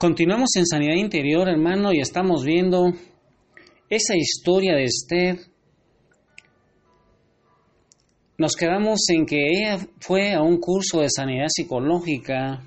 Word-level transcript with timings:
Continuamos 0.00 0.56
en 0.56 0.64
sanidad 0.64 0.94
interior, 0.94 1.46
hermano, 1.46 1.92
y 1.92 2.00
estamos 2.00 2.42
viendo 2.42 2.90
esa 3.90 4.16
historia 4.16 4.74
de 4.74 4.84
Esther. 4.84 5.36
Nos 8.38 8.56
quedamos 8.56 9.00
en 9.10 9.26
que 9.26 9.36
ella 9.36 9.76
fue 10.00 10.32
a 10.32 10.40
un 10.40 10.58
curso 10.58 11.00
de 11.00 11.10
sanidad 11.10 11.48
psicológica 11.48 12.64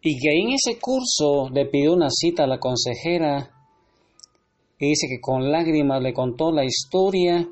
y 0.00 0.20
que 0.20 0.30
en 0.30 0.52
ese 0.52 0.78
curso 0.78 1.50
le 1.52 1.66
pidió 1.66 1.94
una 1.94 2.10
cita 2.10 2.44
a 2.44 2.46
la 2.46 2.60
consejera 2.60 3.50
y 4.78 4.90
dice 4.90 5.08
que 5.08 5.20
con 5.20 5.50
lágrimas 5.50 6.00
le 6.00 6.14
contó 6.14 6.52
la 6.52 6.64
historia 6.64 7.44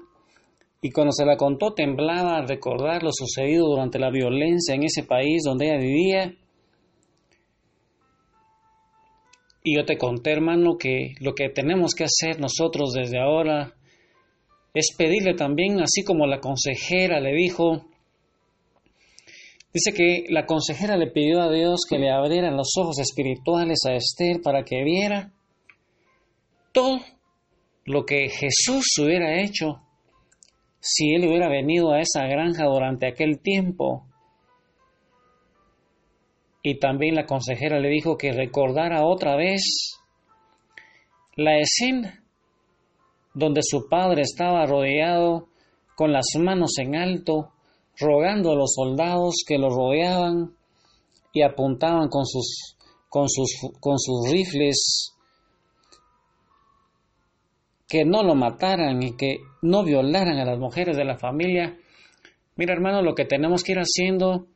y 0.80 0.90
cuando 0.92 1.10
se 1.10 1.26
la 1.26 1.36
contó 1.36 1.74
temblaba 1.74 2.36
al 2.36 2.46
recordar 2.46 3.02
lo 3.02 3.10
sucedido 3.12 3.66
durante 3.66 3.98
la 3.98 4.12
violencia 4.12 4.76
en 4.76 4.84
ese 4.84 5.02
país 5.02 5.42
donde 5.44 5.66
ella 5.66 5.78
vivía 5.78 6.36
Y 9.65 9.77
yo 9.77 9.84
te 9.84 9.97
conté, 9.97 10.33
hermano, 10.33 10.77
que 10.77 11.15
lo 11.21 11.34
que 11.34 11.48
tenemos 11.48 11.95
que 11.95 12.05
hacer 12.05 12.41
nosotros 12.41 12.93
desde 12.95 13.21
ahora 13.21 13.75
es 14.75 14.95
pedirle 14.97 15.35
también, 15.35 15.80
así 15.80 16.02
como 16.02 16.27
la 16.27 16.41
consejera 16.41 17.21
le 17.21 17.33
dijo, 17.33 17.85
dice 19.73 19.93
que 19.95 20.25
la 20.30 20.47
consejera 20.47 20.97
le 20.97 21.11
pidió 21.11 21.43
a 21.43 21.52
Dios 21.52 21.83
que 21.88 21.98
le 21.98 22.11
abrieran 22.11 22.57
los 22.57 22.73
ojos 22.77 22.98
espirituales 22.98 23.80
a 23.87 23.95
Esther 23.95 24.41
para 24.43 24.65
que 24.65 24.83
viera 24.83 25.33
todo 26.73 27.01
lo 27.85 28.05
que 28.05 28.29
Jesús 28.29 28.87
hubiera 28.99 29.43
hecho 29.43 29.83
si 30.80 31.15
él 31.15 31.29
hubiera 31.29 31.49
venido 31.49 31.93
a 31.93 32.01
esa 32.01 32.27
granja 32.27 32.65
durante 32.65 33.07
aquel 33.07 33.41
tiempo 33.41 34.07
y 36.62 36.79
también 36.79 37.15
la 37.16 37.27
consejera 37.27 37.80
le 37.80 37.89
dijo 37.89 38.16
que 38.16 38.33
recordara 38.33 39.05
otra 39.05 39.37
vez 39.37 39.98
la 41.35 41.59
escena 41.59 42.23
donde 43.35 43.63
su 43.63 43.88
padre 43.88 44.23
estaba 44.23 44.66
rodeado 44.66 45.49
con 45.96 46.13
las 46.13 46.27
manos 46.38 46.79
en 46.79 46.95
alto, 46.95 47.52
rogando 47.99 48.52
a 48.52 48.57
los 48.57 48.74
soldados 48.74 49.37
que 49.46 49.59
lo 49.59 49.71
rodeaban 49.71 50.54
y 51.32 51.43
apuntaban 51.43 52.09
con 52.09 52.27
sus, 52.27 52.76
con 53.09 53.29
sus, 53.29 53.51
con 53.80 53.99
sus 53.99 54.30
rifles 54.30 55.15
que 57.88 58.04
no 58.04 58.23
lo 58.23 58.35
mataran 58.35 59.02
y 59.02 59.16
que 59.16 59.41
no 59.63 59.85
violaran 59.85 60.38
a 60.38 60.45
las 60.45 60.59
mujeres 60.59 60.97
de 60.97 61.04
la 61.04 61.19
familia. 61.19 61.76
Mira 62.57 62.73
hermano, 62.73 63.02
lo 63.02 63.15
que 63.15 63.24
tenemos 63.24 63.63
que 63.63 63.73
ir 63.73 63.79
haciendo 63.79 64.47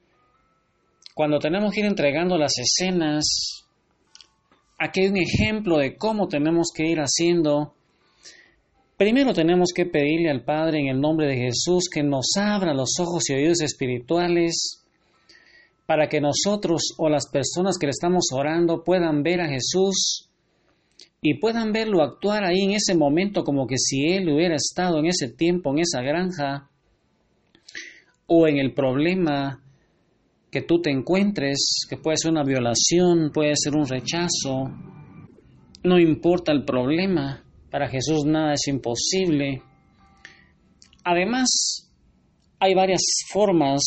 cuando 1.16 1.38
tenemos 1.38 1.72
que 1.72 1.80
ir 1.80 1.86
entregando 1.86 2.36
las 2.36 2.52
escenas, 2.58 3.64
aquí 4.78 5.00
hay 5.00 5.08
un 5.08 5.16
ejemplo 5.16 5.78
de 5.78 5.96
cómo 5.96 6.28
tenemos 6.28 6.68
que 6.74 6.86
ir 6.86 6.98
haciendo. 6.98 7.72
Primero 8.98 9.32
tenemos 9.32 9.72
que 9.74 9.86
pedirle 9.86 10.30
al 10.30 10.44
Padre 10.44 10.78
en 10.78 10.88
el 10.88 11.00
nombre 11.00 11.26
de 11.26 11.38
Jesús 11.38 11.88
que 11.90 12.02
nos 12.02 12.26
abra 12.36 12.74
los 12.74 13.00
ojos 13.00 13.30
y 13.30 13.32
oídos 13.32 13.62
espirituales 13.62 14.84
para 15.86 16.06
que 16.06 16.20
nosotros 16.20 16.82
o 16.98 17.08
las 17.08 17.30
personas 17.30 17.78
que 17.78 17.86
le 17.86 17.92
estamos 17.92 18.26
orando 18.30 18.84
puedan 18.84 19.22
ver 19.22 19.40
a 19.40 19.48
Jesús 19.48 20.28
y 21.22 21.40
puedan 21.40 21.72
verlo 21.72 22.02
actuar 22.02 22.44
ahí 22.44 22.60
en 22.60 22.72
ese 22.72 22.94
momento 22.94 23.42
como 23.42 23.66
que 23.66 23.78
si 23.78 24.04
Él 24.12 24.28
hubiera 24.28 24.56
estado 24.56 24.98
en 24.98 25.06
ese 25.06 25.30
tiempo, 25.30 25.70
en 25.72 25.78
esa 25.78 26.02
granja, 26.02 26.68
o 28.26 28.46
en 28.46 28.58
el 28.58 28.74
problema 28.74 29.62
que 30.50 30.62
tú 30.62 30.80
te 30.80 30.90
encuentres, 30.90 31.86
que 31.88 31.96
puede 31.96 32.16
ser 32.16 32.32
una 32.32 32.44
violación, 32.44 33.30
puede 33.32 33.54
ser 33.56 33.74
un 33.76 33.86
rechazo, 33.86 34.70
no 35.86 35.98
importa 35.98 36.52
el 36.52 36.64
problema, 36.64 37.44
para 37.70 37.88
Jesús 37.88 38.24
nada 38.24 38.54
es 38.54 38.66
imposible. 38.66 39.62
Además, 41.04 41.92
hay 42.58 42.74
varias 42.74 43.02
formas, 43.32 43.82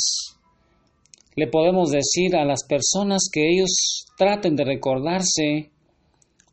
le 1.35 1.47
podemos 1.47 1.91
decir 1.91 2.35
a 2.35 2.45
las 2.45 2.63
personas 2.63 3.29
que 3.31 3.41
ellos 3.49 4.05
traten 4.17 4.55
de 4.55 4.63
recordarse 4.63 5.71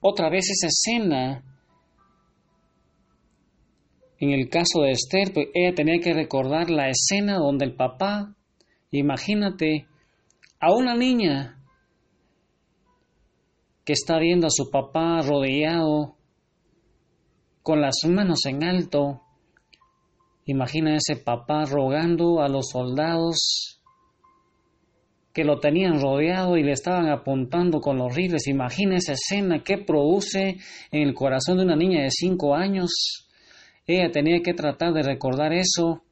otra 0.00 0.30
vez 0.30 0.50
esa 0.50 0.68
escena. 0.68 1.44
En 4.18 4.30
el 4.30 4.48
caso 4.48 4.80
de 4.82 4.92
Esther, 4.92 5.32
pues 5.32 5.48
ella 5.54 5.74
tenía 5.74 6.00
que 6.00 6.14
recordar 6.14 6.70
la 6.70 6.88
escena 6.88 7.38
donde 7.38 7.66
el 7.66 7.76
papá, 7.76 8.34
imagínate, 8.90 9.86
a 10.60 10.72
una 10.72 10.94
niña 10.94 11.62
que 13.84 13.92
está 13.92 14.18
viendo 14.18 14.46
a 14.46 14.50
su 14.50 14.70
papá 14.70 15.20
rodeado 15.22 16.16
con 17.62 17.80
las 17.80 17.96
manos 18.08 18.44
en 18.46 18.64
alto. 18.64 19.22
Imagina 20.44 20.96
ese 20.96 21.16
papá 21.16 21.64
rogando 21.64 22.40
a 22.40 22.48
los 22.48 22.68
soldados 22.70 23.80
que 25.36 25.44
lo 25.44 25.60
tenían 25.60 26.00
rodeado 26.00 26.56
y 26.56 26.62
le 26.62 26.72
estaban 26.72 27.10
apuntando 27.10 27.80
con 27.80 27.98
los 27.98 28.14
rifles. 28.14 28.46
Imagina 28.48 28.96
esa 28.96 29.12
escena 29.12 29.62
que 29.62 29.76
produce 29.76 30.56
en 30.90 31.02
el 31.02 31.12
corazón 31.12 31.58
de 31.58 31.64
una 31.64 31.76
niña 31.76 32.04
de 32.04 32.10
cinco 32.10 32.54
años. 32.54 33.28
Ella 33.86 34.10
tenía 34.10 34.40
que 34.42 34.54
tratar 34.54 34.94
de 34.94 35.02
recordar 35.02 35.52
eso, 35.52 36.02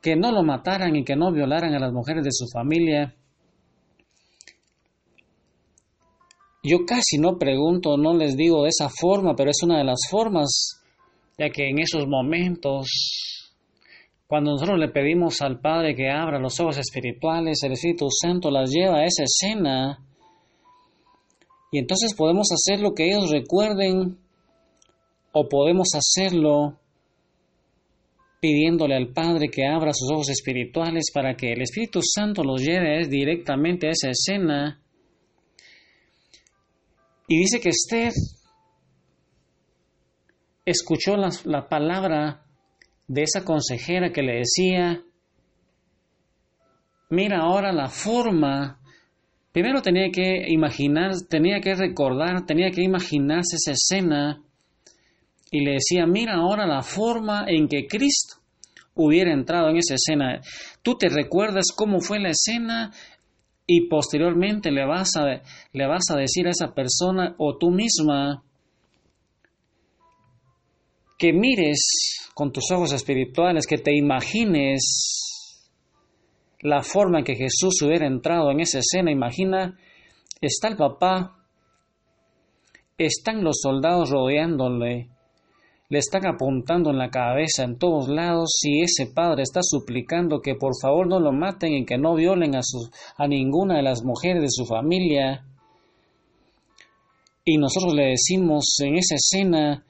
que 0.00 0.14
no 0.14 0.30
lo 0.30 0.44
mataran 0.44 0.94
y 0.94 1.04
que 1.04 1.16
no 1.16 1.32
violaran 1.32 1.74
a 1.74 1.80
las 1.80 1.92
mujeres 1.92 2.22
de 2.22 2.30
su 2.30 2.46
familia. 2.52 3.16
Yo 6.62 6.84
casi 6.84 7.18
no 7.18 7.38
pregunto, 7.38 7.96
no 7.96 8.14
les 8.14 8.36
digo 8.36 8.64
de 8.64 8.70
esa 8.70 8.88
forma, 8.88 9.34
pero 9.36 9.50
es 9.50 9.62
una 9.62 9.78
de 9.78 9.84
las 9.84 10.00
formas, 10.10 10.82
ya 11.38 11.50
que 11.50 11.68
en 11.68 11.78
esos 11.78 12.06
momentos, 12.08 13.52
cuando 14.26 14.52
nosotros 14.52 14.78
le 14.78 14.88
pedimos 14.88 15.40
al 15.40 15.60
Padre 15.60 15.94
que 15.94 16.10
abra 16.10 16.40
los 16.40 16.58
ojos 16.58 16.78
espirituales, 16.78 17.62
el 17.62 17.72
Espíritu 17.72 18.08
Santo 18.10 18.50
las 18.50 18.70
lleva 18.70 18.98
a 18.98 19.04
esa 19.04 19.22
escena, 19.22 20.04
y 21.70 21.78
entonces 21.78 22.14
podemos 22.14 22.48
hacer 22.50 22.80
lo 22.80 22.92
que 22.92 23.06
ellos 23.06 23.30
recuerden, 23.30 24.18
o 25.32 25.48
podemos 25.48 25.88
hacerlo 25.94 26.80
pidiéndole 28.40 28.96
al 28.96 29.12
Padre 29.12 29.48
que 29.48 29.64
abra 29.64 29.92
sus 29.92 30.10
ojos 30.10 30.28
espirituales 30.30 31.10
para 31.14 31.34
que 31.34 31.52
el 31.52 31.62
Espíritu 31.62 32.00
Santo 32.02 32.42
los 32.42 32.62
lleve 32.62 33.06
directamente 33.06 33.86
a 33.86 33.90
esa 33.90 34.10
escena 34.10 34.80
y 37.28 37.38
dice 37.38 37.60
que 37.60 37.68
Esther 37.68 38.12
escuchó 40.64 41.16
la, 41.16 41.68
palabra 41.68 42.42
de 43.06 43.22
esa 43.22 43.44
consejera 43.44 44.12
que 44.12 44.22
le 44.22 44.38
decía, 44.38 45.02
mira 47.10 47.40
ahora 47.40 47.70
la 47.72 47.88
forma, 47.88 48.80
primero 49.52 49.82
tenía 49.82 50.10
que 50.10 50.46
imaginar, 50.48 51.12
tenía 51.28 51.60
que 51.60 51.74
recordar, 51.74 52.46
tenía 52.46 52.70
que 52.70 52.82
imaginarse 52.82 53.56
esa 53.56 53.72
escena 53.72 54.42
y 55.50 55.64
le 55.64 55.72
decía, 55.72 56.06
mira 56.06 56.36
ahora 56.36 56.66
la 56.66 56.82
forma 56.82 57.44
en 57.46 57.68
que 57.68 57.86
Cristo 57.86 58.36
hubiera 58.94 59.32
entrado 59.32 59.68
en 59.68 59.76
esa 59.76 59.94
escena. 59.94 60.40
Tú 60.82 60.96
te 60.96 61.08
recuerdas 61.08 61.66
cómo 61.74 62.00
fue 62.00 62.20
la 62.20 62.30
escena, 62.30 62.90
y 63.70 63.86
posteriormente 63.86 64.72
le 64.72 64.86
vas 64.86 65.10
a, 65.16 65.26
le 65.72 65.86
vas 65.86 66.04
a 66.10 66.16
decir 66.16 66.46
a 66.46 66.50
esa 66.50 66.72
persona 66.72 67.34
o 67.36 67.58
tú 67.58 67.70
misma 67.70 68.42
que 71.18 71.34
mires 71.34 72.30
con 72.32 72.50
tus 72.50 72.70
ojos 72.72 72.94
espirituales, 72.94 73.66
que 73.66 73.76
te 73.76 73.94
imagines 73.94 74.80
la 76.60 76.82
forma 76.82 77.18
en 77.18 77.24
que 77.26 77.36
Jesús 77.36 77.82
hubiera 77.82 78.06
entrado 78.06 78.50
en 78.50 78.60
esa 78.60 78.78
escena. 78.78 79.12
Imagina, 79.12 79.78
está 80.40 80.68
el 80.68 80.76
papá, 80.76 81.36
están 82.96 83.44
los 83.44 83.58
soldados 83.60 84.08
rodeándole, 84.08 85.10
le 85.90 85.98
están 85.98 86.26
apuntando 86.26 86.90
en 86.90 86.98
la 86.98 87.08
cabeza 87.08 87.64
en 87.64 87.78
todos 87.78 88.08
lados 88.08 88.58
y 88.62 88.82
ese 88.82 89.06
padre 89.06 89.42
está 89.42 89.60
suplicando 89.62 90.40
que 90.40 90.54
por 90.54 90.72
favor 90.80 91.06
no 91.06 91.18
lo 91.18 91.32
maten 91.32 91.72
y 91.72 91.86
que 91.86 91.96
no 91.96 92.14
violen 92.14 92.54
a, 92.56 92.60
a 93.16 93.26
ninguna 93.26 93.76
de 93.76 93.82
las 93.82 94.04
mujeres 94.04 94.42
de 94.42 94.50
su 94.50 94.66
familia. 94.66 95.46
Y 97.44 97.56
nosotros 97.56 97.94
le 97.94 98.10
decimos 98.10 98.76
en 98.80 98.96
esa 98.96 99.14
escena 99.14 99.86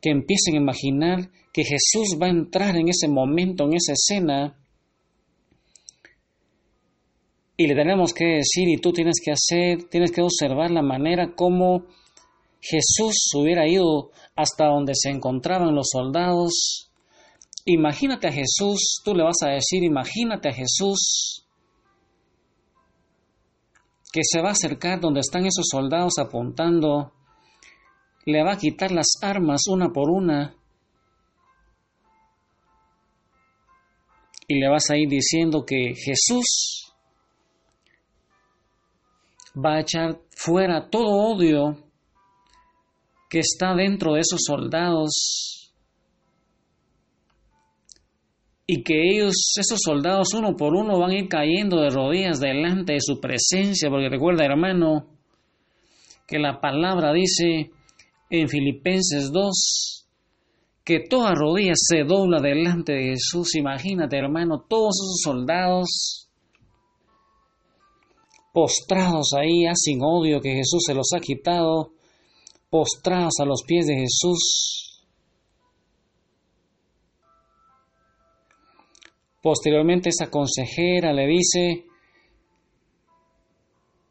que 0.00 0.10
empiecen 0.10 0.54
a 0.54 0.58
imaginar 0.58 1.30
que 1.52 1.64
Jesús 1.64 2.16
va 2.22 2.26
a 2.26 2.30
entrar 2.30 2.76
en 2.76 2.88
ese 2.88 3.08
momento, 3.08 3.64
en 3.64 3.74
esa 3.74 3.94
escena. 3.94 4.56
Y 7.56 7.66
le 7.66 7.74
tenemos 7.74 8.14
que 8.14 8.24
decir, 8.24 8.68
y 8.68 8.76
tú 8.76 8.92
tienes 8.92 9.16
que 9.20 9.32
hacer, 9.32 9.88
tienes 9.90 10.12
que 10.12 10.22
observar 10.22 10.70
la 10.70 10.82
manera 10.82 11.34
como 11.34 11.86
Jesús 12.60 13.30
hubiera 13.34 13.68
ido 13.68 14.10
hasta 14.34 14.66
donde 14.66 14.94
se 14.94 15.10
encontraban 15.10 15.74
los 15.74 15.88
soldados. 15.90 16.90
Imagínate 17.64 18.28
a 18.28 18.32
Jesús, 18.32 19.00
tú 19.04 19.14
le 19.14 19.22
vas 19.22 19.42
a 19.42 19.50
decir, 19.50 19.84
imagínate 19.84 20.48
a 20.48 20.52
Jesús 20.52 21.44
que 24.12 24.20
se 24.22 24.40
va 24.40 24.48
a 24.48 24.52
acercar 24.52 25.00
donde 25.00 25.20
están 25.20 25.44
esos 25.44 25.66
soldados 25.70 26.14
apuntando, 26.18 27.12
le 28.24 28.42
va 28.42 28.52
a 28.52 28.58
quitar 28.58 28.90
las 28.90 29.18
armas 29.22 29.62
una 29.68 29.90
por 29.90 30.10
una 30.10 30.54
y 34.46 34.58
le 34.58 34.68
vas 34.68 34.90
a 34.90 34.96
ir 34.96 35.08
diciendo 35.08 35.64
que 35.66 35.94
Jesús 35.94 36.94
va 39.54 39.74
a 39.74 39.80
echar 39.80 40.20
fuera 40.30 40.88
todo 40.88 41.10
odio 41.10 41.87
que 43.28 43.40
está 43.40 43.74
dentro 43.74 44.14
de 44.14 44.20
esos 44.20 44.40
soldados 44.46 45.72
y 48.66 48.82
que 48.82 49.10
ellos, 49.10 49.34
esos 49.58 49.80
soldados, 49.82 50.34
uno 50.34 50.54
por 50.54 50.74
uno 50.74 50.98
van 50.98 51.10
a 51.10 51.18
ir 51.18 51.28
cayendo 51.28 51.80
de 51.80 51.88
rodillas 51.88 52.38
delante 52.38 52.92
de 52.92 53.00
su 53.00 53.18
presencia, 53.18 53.88
porque 53.88 54.10
recuerda, 54.10 54.44
hermano, 54.44 55.06
que 56.26 56.38
la 56.38 56.60
palabra 56.60 57.14
dice 57.14 57.70
en 58.28 58.48
Filipenses 58.48 59.32
2, 59.32 60.06
que 60.84 61.00
toda 61.00 61.34
rodilla 61.34 61.72
se 61.74 62.04
dobla 62.04 62.40
delante 62.40 62.92
de 62.92 63.10
Jesús. 63.10 63.54
Imagínate, 63.56 64.18
hermano, 64.18 64.64
todos 64.68 64.96
esos 64.96 65.20
soldados 65.22 66.28
postrados 68.52 69.32
ahí, 69.34 69.64
ya 69.64 69.72
sin 69.74 70.00
odio 70.02 70.40
que 70.40 70.54
Jesús 70.54 70.82
se 70.86 70.94
los 70.94 71.08
ha 71.14 71.20
quitado, 71.20 71.92
postrados 72.70 73.34
a 73.40 73.44
los 73.44 73.62
pies 73.66 73.86
de 73.86 73.94
Jesús. 73.94 75.06
Posteriormente 79.42 80.10
esa 80.10 80.30
consejera 80.30 81.12
le 81.12 81.26
dice 81.26 81.86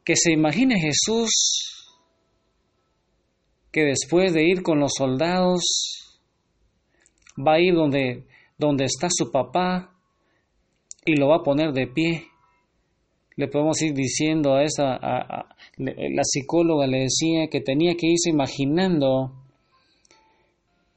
que 0.04 0.16
se 0.16 0.32
imagine 0.32 0.80
Jesús 0.80 1.68
que 3.72 3.84
después 3.84 4.34
de 4.34 4.48
ir 4.48 4.64
con 4.64 4.80
los 4.80 4.94
soldados 4.98 5.62
va 7.38 7.56
a 7.56 7.60
ir 7.60 7.76
donde, 7.76 8.26
donde 8.58 8.86
está 8.86 9.08
su 9.12 9.32
papá 9.32 9.94
y 11.06 11.16
lo 11.16 11.28
va 11.28 11.38
a 11.38 11.44
poner 11.44 11.74
de 11.74 11.88
pie. 11.88 12.28
Le 13.38 13.48
podemos 13.48 13.82
ir 13.82 13.94
diciendo 13.94 14.56
a 14.56 14.64
esa, 14.64 14.98
la 15.78 16.24
psicóloga 16.24 16.88
le 16.88 17.02
decía 17.04 17.48
que 17.50 17.62
tenía 17.62 17.96
que 17.96 18.08
irse 18.08 18.30
imaginando 18.30 19.32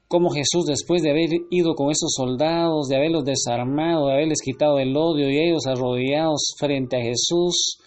cómo 0.08 0.30
Jesús 0.30 0.64
después 0.66 1.02
de 1.02 1.10
haber 1.10 1.28
ido 1.50 1.74
con 1.74 1.90
esos 1.90 2.12
soldados, 2.12 2.88
de 2.88 2.96
haberlos 2.96 3.24
desarmado, 3.24 4.08
de 4.08 4.14
haberles 4.14 4.40
quitado 4.42 4.80
el 4.80 4.96
odio 4.96 5.30
y 5.30 5.38
ellos 5.38 5.66
arrodillados 5.66 6.54
frente 6.58 6.96
a 6.96 7.02
Jesús, 7.02 7.78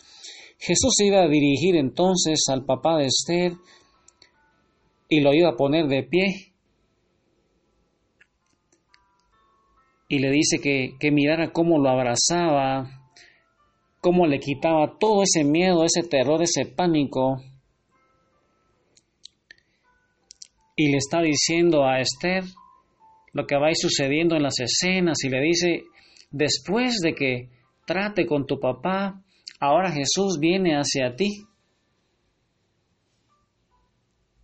Jesús 0.57 0.93
se 0.95 1.07
iba 1.07 1.21
a 1.21 1.27
dirigir 1.27 1.75
entonces 1.75 2.45
al 2.47 2.63
papá 2.63 2.97
de 2.97 3.07
Esther 3.07 3.53
y 5.09 5.19
lo 5.19 5.33
iba 5.33 5.49
a 5.49 5.57
poner 5.57 5.87
de 5.87 6.03
pie 6.03 6.53
y 10.07 10.19
le 10.19 10.29
dice 10.29 10.59
que, 10.59 10.91
que 10.99 11.11
mirara 11.11 11.51
cómo 11.51 11.79
lo 11.79 11.89
abrazaba, 11.89 13.02
cómo 14.03 14.27
le 14.27 14.39
quitaba 14.39 14.97
todo 14.99 15.23
ese 15.23 15.45
miedo, 15.45 15.85
ese 15.85 16.05
terror, 16.05 16.41
ese 16.43 16.65
pánico. 16.65 17.41
Y 20.75 20.91
le 20.91 20.97
está 20.97 21.21
diciendo 21.21 21.85
a 21.85 22.01
Esther 22.01 22.43
lo 23.31 23.47
que 23.47 23.55
va 23.55 23.67
a 23.67 23.69
ir 23.69 23.77
sucediendo 23.77 24.35
en 24.35 24.43
las 24.43 24.59
escenas 24.59 25.23
y 25.23 25.29
le 25.29 25.41
dice, 25.41 25.83
después 26.31 26.99
de 27.01 27.15
que 27.15 27.49
trate 27.85 28.25
con 28.25 28.45
tu 28.45 28.59
papá, 28.59 29.23
ahora 29.61 29.89
Jesús 29.89 30.37
viene 30.37 30.75
hacia 30.75 31.15
ti. 31.15 31.45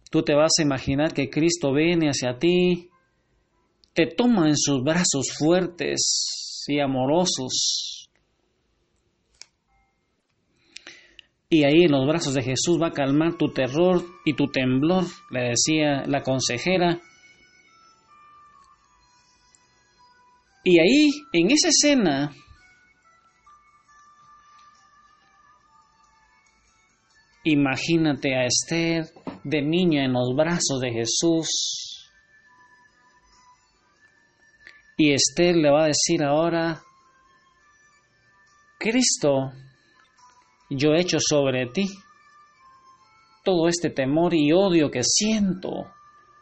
Tú 0.09 0.23
te 0.23 0.35
vas 0.35 0.53
a 0.57 0.63
imaginar 0.63 1.13
que 1.13 1.29
Cristo 1.29 1.73
viene 1.73 2.07
hacia 2.07 2.39
ti, 2.39 2.89
te 3.93 4.07
toma 4.07 4.47
en 4.47 4.55
sus 4.55 4.81
brazos 4.83 5.35
fuertes 5.37 6.63
y 6.65 6.79
amorosos. 6.79 7.88
Y 11.49 11.63
ahí 11.63 11.85
en 11.85 11.91
los 11.91 12.07
brazos 12.07 12.35
de 12.35 12.43
Jesús 12.43 12.79
va 12.79 12.87
a 12.87 12.93
calmar 12.93 13.33
tu 13.33 13.51
terror 13.51 14.03
y 14.23 14.33
tu 14.33 14.47
temblor, 14.47 15.05
le 15.31 15.49
decía 15.49 16.03
la 16.05 16.21
consejera. 16.21 16.99
Y 20.63 20.79
ahí, 20.79 21.09
en 21.33 21.49
esa 21.49 21.69
escena, 21.69 22.31
imagínate 27.43 28.35
a 28.35 28.45
Esther 28.45 29.05
de 29.43 29.61
niña 29.63 30.05
en 30.05 30.13
los 30.13 30.35
brazos 30.35 30.79
de 30.81 30.91
Jesús, 30.91 31.79
Y 35.01 35.13
Esther 35.13 35.55
le 35.55 35.71
va 35.71 35.85
a 35.85 35.87
decir 35.87 36.21
ahora, 36.21 36.81
Cristo, 38.77 39.49
yo 40.77 40.93
he 40.93 41.01
hecho 41.01 41.17
sobre 41.19 41.67
ti 41.67 41.87
todo 43.43 43.67
este 43.67 43.89
temor 43.89 44.33
y 44.33 44.51
odio 44.51 44.91
que 44.91 45.01
siento. 45.03 45.87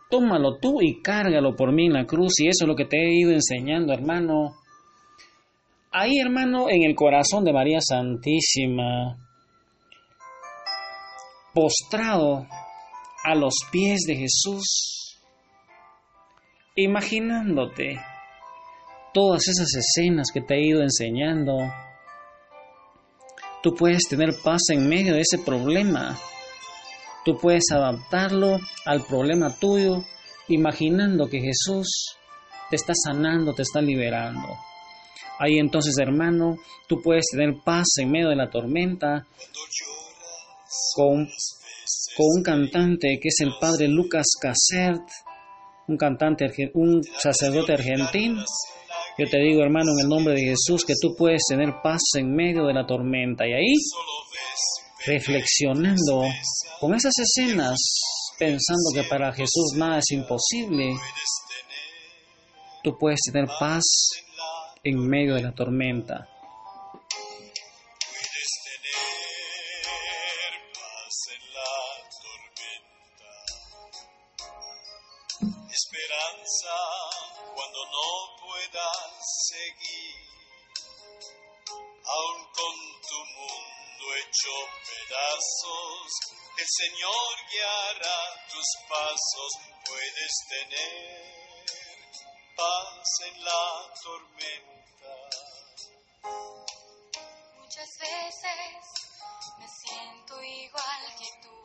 Tómalo 0.09 0.57
tú 0.59 0.81
y 0.81 1.01
cárgalo 1.01 1.55
por 1.55 1.73
mí 1.73 1.85
en 1.87 1.93
la 1.93 2.05
cruz. 2.05 2.33
Y 2.39 2.47
eso 2.47 2.65
es 2.65 2.67
lo 2.67 2.75
que 2.75 2.85
te 2.85 2.97
he 2.97 3.19
ido 3.19 3.31
enseñando, 3.31 3.93
hermano. 3.93 4.55
Ahí, 5.91 6.19
hermano, 6.19 6.69
en 6.69 6.83
el 6.83 6.95
corazón 6.95 7.43
de 7.43 7.53
María 7.53 7.79
Santísima, 7.81 9.17
postrado 11.53 12.45
a 13.23 13.35
los 13.35 13.53
pies 13.71 14.01
de 14.05 14.15
Jesús, 14.15 15.17
imaginándote 16.75 17.99
todas 19.13 19.47
esas 19.47 19.73
escenas 19.75 20.27
que 20.31 20.41
te 20.41 20.55
he 20.55 20.67
ido 20.67 20.81
enseñando. 20.83 21.57
Tú 23.67 23.75
puedes 23.75 24.03
tener 24.09 24.33
paz 24.45 24.61
en 24.69 24.87
medio 24.87 25.15
de 25.15 25.19
ese 25.19 25.39
problema. 25.39 26.17
Tú 27.25 27.37
puedes 27.37 27.65
adaptarlo 27.69 28.61
al 28.85 29.03
problema 29.03 29.53
tuyo, 29.59 30.05
imaginando 30.47 31.27
que 31.27 31.41
Jesús 31.41 32.15
te 32.69 32.77
está 32.77 32.93
sanando, 32.95 33.53
te 33.53 33.63
está 33.63 33.81
liberando. 33.81 34.55
Ahí 35.37 35.57
entonces, 35.57 35.97
hermano, 35.99 36.55
tú 36.87 37.01
puedes 37.01 37.25
tener 37.29 37.55
paz 37.65 37.87
en 37.97 38.09
medio 38.09 38.29
de 38.29 38.37
la 38.37 38.49
tormenta 38.49 39.27
con, 40.95 41.27
con 42.15 42.25
un 42.37 42.43
cantante 42.43 43.19
que 43.21 43.27
es 43.27 43.41
el 43.41 43.51
padre 43.59 43.89
Lucas 43.89 44.27
Casert, 44.39 45.03
un 45.89 45.97
cantante, 45.97 46.71
un 46.73 47.03
sacerdote 47.03 47.73
argentino 47.73 48.45
yo 49.17 49.27
te 49.27 49.39
digo, 49.39 49.63
hermano, 49.63 49.91
en 49.91 50.05
el 50.05 50.09
nombre 50.09 50.35
de 50.35 50.41
Jesús, 50.41 50.85
que 50.85 50.93
tú 51.01 51.15
puedes 51.15 51.41
tener 51.49 51.81
paz 51.81 52.01
en 52.15 52.35
medio 52.35 52.65
de 52.67 52.73
la 52.73 52.85
tormenta. 52.85 53.47
Y 53.47 53.53
ahí, 53.53 53.73
reflexionando 55.05 56.23
con 56.79 56.93
esas 56.93 57.13
escenas, 57.17 57.77
pensando 58.37 58.91
que 58.93 59.03
para 59.09 59.33
Jesús 59.33 59.73
nada 59.75 59.99
es 59.99 60.11
imposible, 60.11 60.95
tú 62.83 62.95
puedes 62.99 63.21
tener 63.31 63.49
paz 63.59 63.83
en 64.83 64.99
medio 64.99 65.33
de 65.33 65.41
la 65.41 65.51
tormenta. 65.51 66.29
El 86.57 86.65
Señor 86.67 87.35
guiará 87.51 88.19
tus 88.49 88.65
pasos, 88.89 89.51
puedes 89.85 90.33
tener 90.49 91.37
paz 92.55 93.07
en 93.27 93.45
la 93.45 93.93
tormenta. 94.03 95.15
Muchas 97.57 97.89
veces 97.99 98.83
me 99.59 99.67
siento 99.67 100.43
igual 100.43 101.15
que 101.19 101.29
tú. 101.43 101.55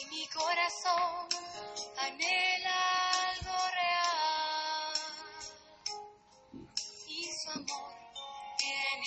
Y 0.00 0.06
mi 0.06 0.28
corazón 0.28 1.28
anhela 1.96 2.93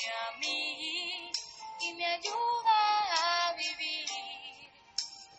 a 0.10 0.38
mí 0.40 1.32
y 1.80 1.94
me 1.94 2.06
ayuda 2.06 3.50
a 3.50 3.54
vivir 3.54 4.06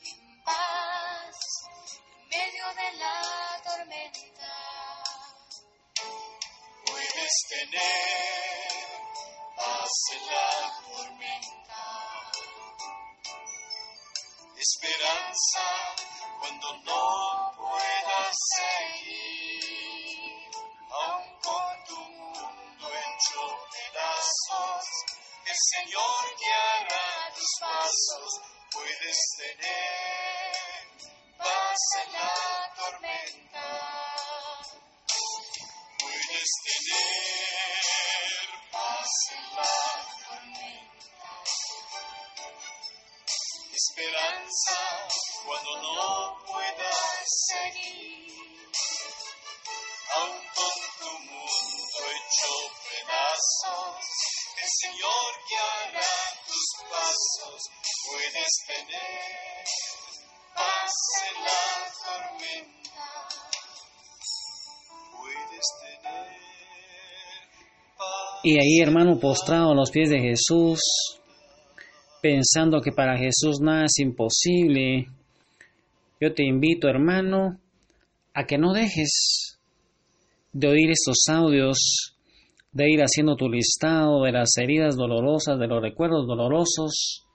en 0.02 0.44
paz 0.44 1.36
en 2.16 2.28
medio 2.28 2.66
de 2.74 2.92
la 2.98 3.62
tormenta. 3.64 4.54
Puedes 6.86 7.32
tener 7.48 8.72
paz 9.56 9.90
en 10.12 10.26
la 10.26 10.82
tormenta, 10.82 12.32
esperanza 14.56 15.67
Puedes 58.10 58.52
tener 58.66 59.64
paz 60.54 60.94
en 61.28 61.36
la 61.44 61.62
tormenta. 62.06 63.08
Puedes 65.12 65.66
tener 65.82 66.26
paz. 67.98 68.40
Y 68.44 68.58
ahí, 68.58 68.80
hermano, 68.80 69.18
postrado 69.18 69.72
a 69.72 69.74
los 69.74 69.90
pies 69.90 70.08
de 70.08 70.20
Jesús, 70.20 70.80
pensando 72.22 72.80
que 72.80 72.92
para 72.92 73.18
Jesús 73.18 73.60
nada 73.60 73.84
es 73.84 73.98
imposible, 73.98 75.08
yo 76.20 76.32
te 76.32 76.44
invito, 76.44 76.88
hermano, 76.88 77.60
a 78.32 78.44
que 78.44 78.56
no 78.56 78.72
dejes 78.72 79.58
de 80.52 80.68
oír 80.68 80.90
estos 80.90 81.28
audios, 81.28 82.16
de 82.72 82.90
ir 82.90 83.00
haciendo 83.02 83.36
tu 83.36 83.50
listado 83.50 84.22
de 84.22 84.32
las 84.32 84.56
heridas 84.56 84.96
dolorosas, 84.96 85.58
de 85.58 85.66
los 85.66 85.82
recuerdos 85.82 86.26
dolorosos, 86.26 87.27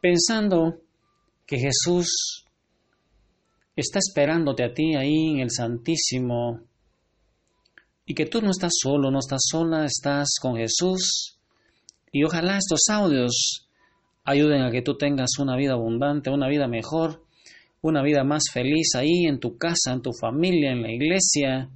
pensando 0.00 0.80
que 1.46 1.58
Jesús 1.58 2.44
está 3.76 3.98
esperándote 3.98 4.64
a 4.64 4.72
ti 4.72 4.94
ahí 4.94 5.30
en 5.30 5.40
el 5.40 5.50
Santísimo 5.50 6.60
y 8.04 8.14
que 8.14 8.26
tú 8.26 8.40
no 8.40 8.50
estás 8.50 8.72
solo, 8.80 9.10
no 9.10 9.18
estás 9.18 9.42
sola, 9.48 9.84
estás 9.84 10.28
con 10.40 10.56
Jesús. 10.56 11.38
Y 12.12 12.24
ojalá 12.24 12.58
estos 12.58 12.88
audios 12.90 13.68
ayuden 14.24 14.62
a 14.62 14.70
que 14.70 14.82
tú 14.82 14.96
tengas 14.96 15.38
una 15.38 15.56
vida 15.56 15.74
abundante, 15.74 16.30
una 16.30 16.48
vida 16.48 16.66
mejor, 16.66 17.22
una 17.82 18.02
vida 18.02 18.24
más 18.24 18.44
feliz 18.52 18.94
ahí 18.96 19.26
en 19.26 19.38
tu 19.38 19.56
casa, 19.56 19.92
en 19.92 20.02
tu 20.02 20.12
familia, 20.12 20.72
en 20.72 20.82
la 20.82 20.92
iglesia, 20.92 21.70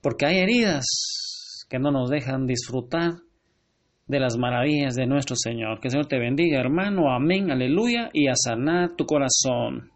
porque 0.00 0.26
hay 0.26 0.38
heridas 0.38 0.84
que 1.68 1.78
no 1.78 1.90
nos 1.90 2.10
dejan 2.10 2.46
disfrutar 2.46 3.23
de 4.06 4.20
las 4.20 4.36
maravillas 4.36 4.94
de 4.94 5.06
nuestro 5.06 5.36
Señor. 5.36 5.80
Que 5.80 5.88
el 5.88 5.92
Señor 5.92 6.06
te 6.06 6.18
bendiga, 6.18 6.60
hermano. 6.60 7.10
Amén, 7.12 7.50
aleluya, 7.50 8.10
y 8.12 8.28
a 8.28 8.34
sanar 8.34 8.96
tu 8.96 9.06
corazón. 9.06 9.93